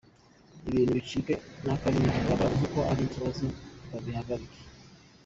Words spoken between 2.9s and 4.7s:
ari ikibazo babihagarike.